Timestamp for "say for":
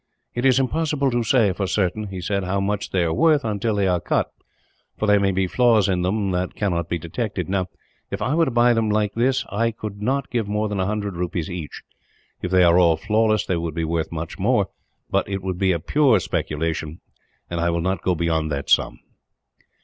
1.23-1.67